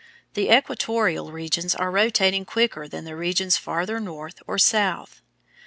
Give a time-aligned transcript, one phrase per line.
[0.33, 5.21] The "equatorial" regions are rotating quicker than regions farther north or south.